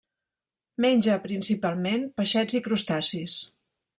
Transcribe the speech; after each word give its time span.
Menja 0.85 1.17
principalment 1.25 2.07
peixets 2.21 2.59
i 2.61 2.65
crustacis. 2.69 3.39